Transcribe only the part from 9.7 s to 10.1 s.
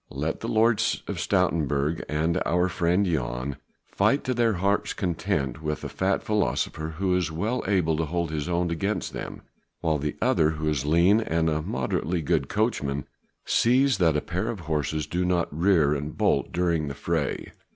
while